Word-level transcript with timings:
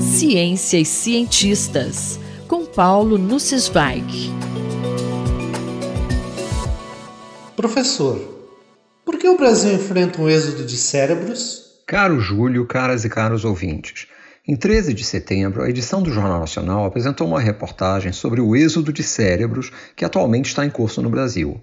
Ciência 0.00 0.78
e 0.78 0.84
cientistas, 0.84 2.18
com 2.46 2.66
Paulo 2.66 3.16
Nussweig. 3.18 4.30
Professor, 7.56 8.20
por 9.04 9.18
que 9.18 9.28
o 9.28 9.36
Brasil 9.36 9.72
enfrenta 9.72 10.20
um 10.20 10.28
êxodo 10.28 10.64
de 10.64 10.76
cérebros? 10.76 11.82
Caro 11.86 12.20
Júlio, 12.20 12.66
caras 12.66 13.04
e 13.04 13.08
caros 13.08 13.44
ouvintes. 13.44 14.06
Em 14.46 14.56
13 14.56 14.92
de 14.92 15.04
setembro, 15.04 15.62
a 15.62 15.70
edição 15.70 16.02
do 16.02 16.10
Jornal 16.10 16.40
Nacional 16.40 16.84
apresentou 16.84 17.28
uma 17.28 17.40
reportagem 17.40 18.12
sobre 18.12 18.40
o 18.40 18.56
êxodo 18.56 18.92
de 18.92 19.02
cérebros 19.02 19.70
que 19.94 20.04
atualmente 20.04 20.46
está 20.46 20.66
em 20.66 20.70
curso 20.70 21.00
no 21.00 21.08
Brasil. 21.08 21.62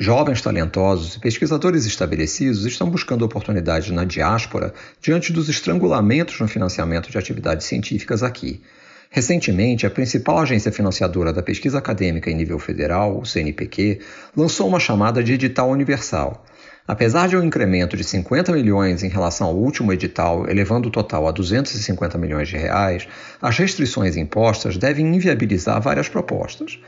Jovens 0.00 0.40
talentosos 0.40 1.16
e 1.16 1.18
pesquisadores 1.18 1.84
estabelecidos 1.84 2.64
estão 2.64 2.88
buscando 2.88 3.24
oportunidades 3.24 3.90
na 3.90 4.04
diáspora 4.04 4.72
diante 5.02 5.32
dos 5.32 5.48
estrangulamentos 5.48 6.38
no 6.38 6.46
financiamento 6.46 7.10
de 7.10 7.18
atividades 7.18 7.66
científicas 7.66 8.22
aqui. 8.22 8.62
Recentemente, 9.10 9.88
a 9.88 9.90
principal 9.90 10.38
agência 10.38 10.70
financiadora 10.70 11.32
da 11.32 11.42
pesquisa 11.42 11.78
acadêmica 11.78 12.30
em 12.30 12.36
nível 12.36 12.60
federal, 12.60 13.18
o 13.18 13.26
CNPq, 13.26 13.98
lançou 14.36 14.68
uma 14.68 14.78
chamada 14.78 15.20
de 15.20 15.32
edital 15.32 15.68
universal. 15.68 16.46
Apesar 16.86 17.26
de 17.26 17.36
um 17.36 17.42
incremento 17.42 17.96
de 17.96 18.04
50 18.04 18.52
milhões 18.52 19.02
em 19.02 19.08
relação 19.08 19.48
ao 19.48 19.56
último 19.56 19.92
edital, 19.92 20.48
elevando 20.48 20.86
o 20.86 20.92
total 20.92 21.26
a 21.26 21.32
250 21.32 22.16
milhões 22.16 22.48
de 22.48 22.56
reais, 22.56 23.08
as 23.42 23.58
restrições 23.58 24.16
impostas 24.16 24.76
devem 24.76 25.12
inviabilizar 25.12 25.82
várias 25.82 26.08
propostas. 26.08 26.78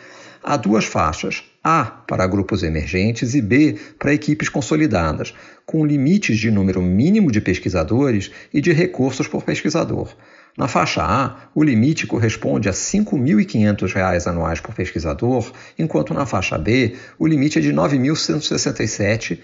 Há 0.45 0.57
duas 0.57 0.85
faixas, 0.85 1.43
A 1.63 1.85
para 1.85 2.27
grupos 2.27 2.63
emergentes 2.63 3.35
e 3.35 3.43
B 3.43 3.77
para 3.99 4.15
equipes 4.15 4.49
consolidadas, 4.49 5.35
com 5.67 5.85
limites 5.85 6.39
de 6.39 6.51
número 6.51 6.81
mínimo 6.81 7.31
de 7.31 7.41
pesquisadores 7.41 8.31
e 8.53 8.61
de 8.61 8.73
recursos 8.73 9.29
por 9.29 9.45
pesquisador. 9.45 10.09
Na 10.57 10.67
faixa 10.67 11.03
A, 11.03 11.49
o 11.55 11.63
limite 11.63 12.07
corresponde 12.07 12.69
a 12.69 12.73
R$ 12.73 12.77
5.500 12.77 14.27
anuais 14.27 14.61
por 14.61 14.75
pesquisador, 14.75 15.53
enquanto 15.79 16.13
na 16.13 16.27
faixa 16.27 16.59
B, 16.59 16.97
o 17.19 17.27
limite 17.27 17.59
é 17.59 17.63
de 17.63 17.69
R$ 17.69 17.77
9.167, 17.77 19.39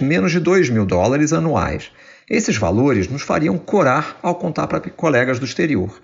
menos 0.00 0.32
de 0.32 0.38
R$ 0.38 0.44
2.000 0.44 0.86
dólares 0.86 1.32
anuais. 1.32 1.90
Esses 2.30 2.56
valores 2.56 3.08
nos 3.08 3.22
fariam 3.22 3.58
corar 3.58 4.18
ao 4.22 4.36
contar 4.36 4.66
para 4.68 4.80
colegas 4.80 5.38
do 5.38 5.44
exterior. 5.44 6.00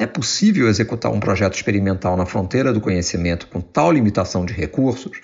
É 0.00 0.06
possível 0.06 0.66
executar 0.66 1.12
um 1.12 1.20
projeto 1.20 1.56
experimental 1.56 2.16
na 2.16 2.24
fronteira 2.24 2.72
do 2.72 2.80
conhecimento 2.80 3.46
com 3.48 3.60
tal 3.60 3.92
limitação 3.92 4.46
de 4.46 4.54
recursos? 4.54 5.20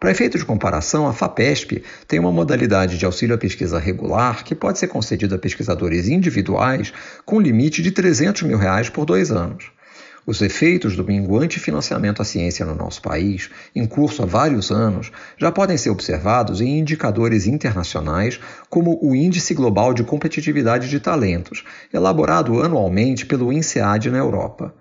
Para 0.00 0.12
efeito 0.12 0.38
de 0.38 0.46
comparação, 0.46 1.06
a 1.06 1.12
FAPESP 1.12 1.84
tem 2.08 2.18
uma 2.18 2.32
modalidade 2.32 2.96
de 2.96 3.04
auxílio 3.04 3.34
à 3.34 3.38
pesquisa 3.38 3.78
regular 3.78 4.42
que 4.42 4.54
pode 4.54 4.78
ser 4.78 4.88
concedida 4.88 5.36
a 5.36 5.38
pesquisadores 5.38 6.08
individuais 6.08 6.90
com 7.26 7.38
limite 7.38 7.82
de 7.82 7.90
300 7.90 8.44
mil 8.44 8.56
reais 8.56 8.88
por 8.88 9.04
dois 9.04 9.30
anos. 9.30 9.70
Os 10.26 10.40
efeitos 10.40 10.96
do 10.96 11.04
minguante 11.04 11.60
financiamento 11.60 12.22
à 12.22 12.24
ciência 12.24 12.64
no 12.64 12.74
nosso 12.74 13.02
país, 13.02 13.50
em 13.76 13.86
curso 13.86 14.22
há 14.22 14.26
vários 14.26 14.70
anos, 14.70 15.12
já 15.36 15.52
podem 15.52 15.76
ser 15.76 15.90
observados 15.90 16.62
em 16.62 16.78
indicadores 16.78 17.46
internacionais 17.46 18.40
como 18.70 18.98
o 19.02 19.14
Índice 19.14 19.52
Global 19.52 19.92
de 19.92 20.02
Competitividade 20.02 20.88
de 20.88 20.98
Talentos, 20.98 21.62
elaborado 21.92 22.62
anualmente 22.62 23.26
pelo 23.26 23.52
INSEAD 23.52 24.10
na 24.10 24.16
Europa. 24.16 24.74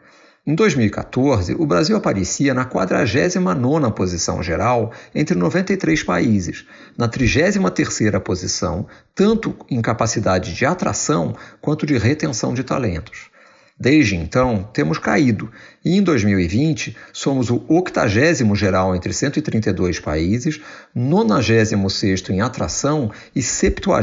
Em 0.48 0.56
2014, 0.56 1.56
o 1.56 1.66
Brasil 1.66 1.98
aparecia 1.98 2.54
na 2.54 2.66
49ª 2.66 3.92
posição 3.92 4.42
geral 4.42 4.94
entre 5.14 5.38
93 5.38 6.04
países, 6.04 6.66
na 6.98 7.10
33ª 7.10 8.18
posição, 8.22 8.88
tanto 9.14 9.56
em 9.70 9.82
capacidade 9.82 10.54
de 10.54 10.66
atração 10.66 11.36
quanto 11.60 11.86
de 11.86 11.98
retenção 11.98 12.54
de 12.54 12.64
talentos. 12.64 13.33
Desde 13.80 14.16
então, 14.16 14.70
temos 14.72 15.00
caído 15.00 15.52
e 15.84 15.98
em 15.98 16.04
2020 16.04 16.96
somos 17.12 17.50
o 17.50 17.64
80 17.68 18.08
geral 18.56 18.96
entre 18.96 19.12
132 19.12 20.00
países, 20.00 20.62
96 20.94 22.30
em 22.30 22.42
atração 22.42 23.12
e 23.36 23.42
70 23.42 24.02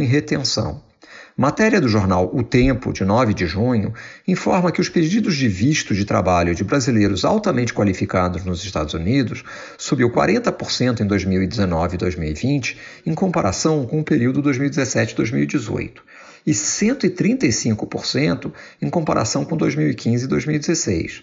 em 0.00 0.04
retenção. 0.04 0.91
Matéria 1.36 1.80
do 1.80 1.88
jornal 1.88 2.30
O 2.34 2.42
Tempo, 2.42 2.92
de 2.92 3.04
9 3.04 3.32
de 3.32 3.46
junho, 3.46 3.94
informa 4.28 4.70
que 4.70 4.82
os 4.82 4.90
pedidos 4.90 5.34
de 5.34 5.48
visto 5.48 5.94
de 5.94 6.04
trabalho 6.04 6.54
de 6.54 6.62
brasileiros 6.62 7.24
altamente 7.24 7.72
qualificados 7.72 8.44
nos 8.44 8.62
Estados 8.62 8.92
Unidos 8.92 9.42
subiu 9.78 10.10
40% 10.10 11.00
em 11.00 11.06
2019 11.06 11.94
e 11.94 11.98
2020, 11.98 12.76
em 13.06 13.14
comparação 13.14 13.86
com 13.86 14.00
o 14.00 14.04
período 14.04 14.42
2017-2018 14.42 16.00
e 16.46 16.52
135% 16.52 18.52
em 18.82 18.90
comparação 18.90 19.44
com 19.44 19.56
2015 19.56 20.24
e 20.24 20.28
2016. 20.28 21.22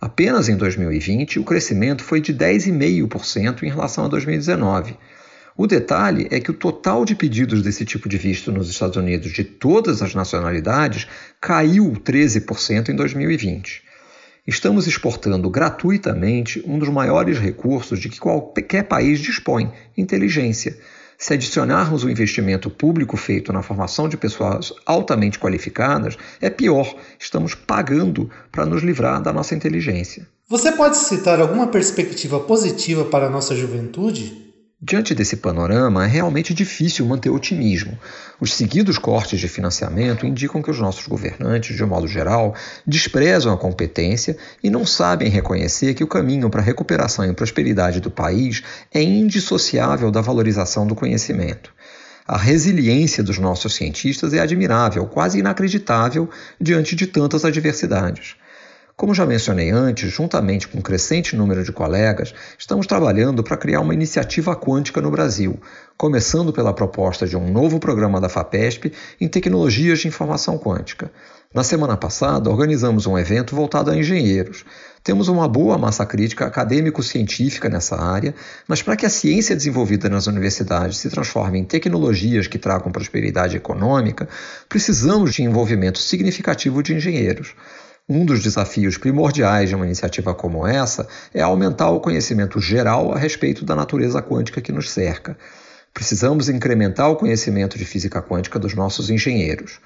Apenas 0.00 0.48
em 0.48 0.56
2020, 0.56 1.38
o 1.38 1.44
crescimento 1.44 2.02
foi 2.02 2.22
de 2.22 2.32
10,5% 2.32 3.62
em 3.62 3.68
relação 3.68 4.06
a 4.06 4.08
2019. 4.08 4.96
O 5.62 5.66
detalhe 5.66 6.26
é 6.30 6.40
que 6.40 6.50
o 6.50 6.54
total 6.54 7.04
de 7.04 7.14
pedidos 7.14 7.62
desse 7.62 7.84
tipo 7.84 8.08
de 8.08 8.16
visto 8.16 8.50
nos 8.50 8.70
Estados 8.70 8.96
Unidos 8.96 9.30
de 9.30 9.44
todas 9.44 10.00
as 10.00 10.14
nacionalidades 10.14 11.06
caiu 11.38 11.92
13% 12.02 12.88
em 12.88 12.96
2020. 12.96 13.82
Estamos 14.46 14.86
exportando 14.86 15.50
gratuitamente 15.50 16.64
um 16.66 16.78
dos 16.78 16.88
maiores 16.88 17.38
recursos 17.38 17.98
de 17.98 18.08
que 18.08 18.18
qualquer 18.18 18.84
país 18.84 19.20
dispõe: 19.20 19.70
inteligência. 19.98 20.78
Se 21.18 21.34
adicionarmos 21.34 22.04
o 22.04 22.10
investimento 22.10 22.70
público 22.70 23.18
feito 23.18 23.52
na 23.52 23.62
formação 23.62 24.08
de 24.08 24.16
pessoas 24.16 24.72
altamente 24.86 25.38
qualificadas, 25.38 26.16
é 26.40 26.48
pior, 26.48 26.96
estamos 27.18 27.54
pagando 27.54 28.30
para 28.50 28.64
nos 28.64 28.82
livrar 28.82 29.20
da 29.20 29.30
nossa 29.30 29.54
inteligência. 29.54 30.26
Você 30.48 30.72
pode 30.72 30.96
citar 30.96 31.38
alguma 31.38 31.66
perspectiva 31.66 32.40
positiva 32.40 33.04
para 33.04 33.26
a 33.26 33.30
nossa 33.30 33.54
juventude? 33.54 34.48
Diante 34.82 35.14
desse 35.14 35.36
panorama, 35.36 36.06
é 36.06 36.08
realmente 36.08 36.54
difícil 36.54 37.04
manter 37.04 37.28
otimismo. 37.28 37.98
Os 38.40 38.54
seguidos 38.54 38.96
cortes 38.96 39.38
de 39.38 39.46
financiamento 39.46 40.24
indicam 40.24 40.62
que 40.62 40.70
os 40.70 40.80
nossos 40.80 41.06
governantes, 41.06 41.76
de 41.76 41.84
um 41.84 41.86
modo 41.86 42.08
geral, 42.08 42.54
desprezam 42.86 43.52
a 43.52 43.58
competência 43.58 44.38
e 44.62 44.70
não 44.70 44.86
sabem 44.86 45.28
reconhecer 45.28 45.92
que 45.92 46.02
o 46.02 46.06
caminho 46.06 46.48
para 46.48 46.62
a 46.62 46.64
recuperação 46.64 47.26
e 47.26 47.34
prosperidade 47.34 48.00
do 48.00 48.10
país 48.10 48.62
é 48.90 49.02
indissociável 49.02 50.10
da 50.10 50.22
valorização 50.22 50.86
do 50.86 50.94
conhecimento. 50.94 51.74
A 52.26 52.38
resiliência 52.38 53.22
dos 53.22 53.38
nossos 53.38 53.74
cientistas 53.74 54.32
é 54.32 54.38
admirável, 54.38 55.04
quase 55.04 55.40
inacreditável, 55.40 56.30
diante 56.58 56.96
de 56.96 57.06
tantas 57.06 57.44
adversidades. 57.44 58.34
Como 59.00 59.14
já 59.14 59.24
mencionei 59.24 59.70
antes, 59.70 60.12
juntamente 60.12 60.68
com 60.68 60.76
um 60.76 60.82
crescente 60.82 61.34
número 61.34 61.64
de 61.64 61.72
colegas, 61.72 62.34
estamos 62.58 62.86
trabalhando 62.86 63.42
para 63.42 63.56
criar 63.56 63.80
uma 63.80 63.94
iniciativa 63.94 64.54
quântica 64.54 65.00
no 65.00 65.10
Brasil, 65.10 65.58
começando 65.96 66.52
pela 66.52 66.74
proposta 66.74 67.26
de 67.26 67.34
um 67.34 67.50
novo 67.50 67.80
programa 67.80 68.20
da 68.20 68.28
FAPESP 68.28 68.92
em 69.18 69.26
tecnologias 69.26 70.00
de 70.00 70.08
informação 70.08 70.58
quântica. 70.58 71.10
Na 71.54 71.64
semana 71.64 71.96
passada, 71.96 72.50
organizamos 72.50 73.06
um 73.06 73.18
evento 73.18 73.56
voltado 73.56 73.90
a 73.90 73.96
engenheiros. 73.96 74.66
Temos 75.02 75.28
uma 75.28 75.48
boa 75.48 75.78
massa 75.78 76.04
crítica 76.04 76.44
acadêmico-científica 76.44 77.70
nessa 77.70 77.96
área, 77.96 78.34
mas 78.68 78.82
para 78.82 78.96
que 78.96 79.06
a 79.06 79.10
ciência 79.10 79.56
desenvolvida 79.56 80.10
nas 80.10 80.26
universidades 80.26 80.98
se 80.98 81.08
transforme 81.08 81.58
em 81.58 81.64
tecnologias 81.64 82.46
que 82.46 82.58
tragam 82.58 82.92
prosperidade 82.92 83.56
econômica, 83.56 84.28
precisamos 84.68 85.32
de 85.32 85.42
envolvimento 85.42 85.98
significativo 85.98 86.82
de 86.82 86.94
engenheiros. 86.94 87.54
Um 88.12 88.24
dos 88.24 88.42
desafios 88.42 88.98
primordiais 88.98 89.68
de 89.68 89.76
uma 89.76 89.86
iniciativa 89.86 90.34
como 90.34 90.66
essa 90.66 91.06
é 91.32 91.40
aumentar 91.42 91.90
o 91.90 92.00
conhecimento 92.00 92.60
geral 92.60 93.12
a 93.14 93.16
respeito 93.16 93.64
da 93.64 93.76
natureza 93.76 94.20
quântica 94.20 94.60
que 94.60 94.72
nos 94.72 94.90
cerca. 94.90 95.38
Precisamos 95.94 96.48
incrementar 96.48 97.08
o 97.08 97.14
conhecimento 97.14 97.78
de 97.78 97.84
física 97.84 98.20
quântica 98.20 98.58
dos 98.58 98.74
nossos 98.74 99.10
engenheiros. 99.10 99.78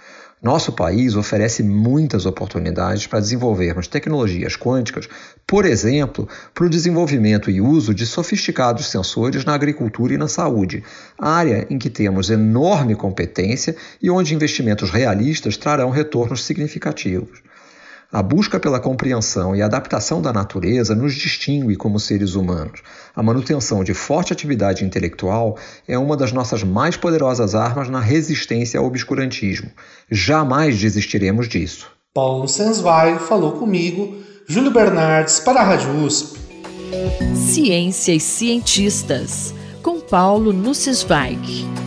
Nosso 0.43 0.73
país 0.73 1.15
oferece 1.17 1.63
muitas 1.63 2.25
oportunidades 2.25 3.07
para 3.07 3.21
desenvolvermos 3.21 3.89
tecnologias 3.89 4.57
quânticas, 4.57 5.07
por 5.47 5.67
exemplo, 5.67 6.27
para 6.55 6.65
o 6.65 6.71
desenvolvimento 6.71 7.51
e 7.51 7.61
uso 7.61 7.93
de 7.93 8.07
sofisticados 8.07 8.87
sensores 8.87 9.45
na 9.45 9.53
agricultura 9.53 10.15
e 10.15 10.19
na 10.19 10.29
saúde, 10.29 10.83
área 11.19 11.67
em 11.69 11.77
que 11.77 11.91
temos 11.91 12.31
enorme 12.31 12.95
competência 12.95 13.77
e 14.01 14.09
onde 14.09 14.35
investimentos 14.35 14.89
realistas 14.89 15.59
trarão 15.59 15.91
retornos 15.91 16.43
significativos. 16.43 17.43
A 18.15 18.23
busca 18.23 18.61
pela 18.61 18.79
compreensão 18.79 19.57
e 19.57 19.61
adaptação 19.61 20.23
da 20.23 20.33
natureza 20.33 20.95
nos 20.95 21.15
distingue 21.15 21.75
como 21.75 21.99
seres 21.99 22.37
humanos. 22.37 22.81
A 23.13 23.21
manutenção 23.25 23.83
de 23.83 23.93
forte 23.93 24.33
atividade 24.33 24.85
intelectual 24.85 25.59
é 25.89 25.99
uma 25.99 26.17
das 26.17 26.31
nossas 26.31 26.63
mais 26.63 26.97
poderosas 26.97 27.57
armas 27.57 27.89
na 27.89 27.99
resistência 27.99 28.79
ao 28.79 28.87
obscurantismo. 28.87 29.69
Jamais 30.09 30.79
desistiremos 30.79 31.49
disso. 31.49 31.91
Paulo 32.15 32.47
Sensvai 32.47 33.19
falou 33.19 33.55
comigo, 33.55 34.15
Júlio 34.47 34.71
Bernardes, 34.71 35.41
para 35.41 35.59
a 35.61 35.65
Rádio 35.65 36.05
USP. 36.05 36.39
Ciência 37.35 38.13
e 38.15 38.21
cientistas, 38.21 39.53
com 39.83 39.99
Paulo 39.99 40.53
Nussweig. 40.53 41.84